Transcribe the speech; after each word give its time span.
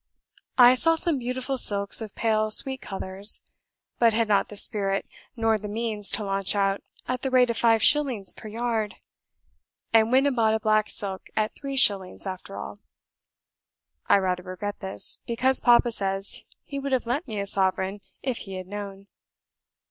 I 0.57 0.73
saw 0.73 0.95
some 0.95 1.19
beautiful 1.19 1.57
silks 1.57 2.01
of 2.01 2.15
pale 2.15 2.49
sweet 2.49 2.81
colours, 2.81 3.43
but 3.99 4.15
had 4.15 4.27
not 4.27 4.47
the 4.47 4.55
spirit 4.55 5.05
nor 5.35 5.59
the 5.59 5.67
means 5.67 6.09
to 6.13 6.23
launch 6.23 6.55
out 6.55 6.81
at 7.07 7.21
the 7.21 7.29
rate 7.29 7.51
of 7.51 7.57
five 7.57 7.83
shillings 7.83 8.33
per 8.33 8.47
yard, 8.47 8.95
and 9.93 10.11
went 10.11 10.25
and 10.25 10.35
bought 10.35 10.55
a 10.55 10.59
black 10.59 10.89
silk 10.89 11.27
at 11.35 11.53
three 11.53 11.77
shillings 11.77 12.25
after 12.25 12.57
all. 12.57 12.79
I 14.07 14.17
rather 14.17 14.41
regret 14.41 14.79
this, 14.79 15.19
because 15.27 15.59
papa 15.61 15.91
says 15.91 16.45
he 16.63 16.79
would 16.79 16.93
have 16.93 17.05
lent 17.05 17.27
me 17.27 17.39
a 17.39 17.45
sovereign 17.45 18.01
if 18.23 18.37
he 18.37 18.55
had 18.55 18.65
known. 18.65 19.05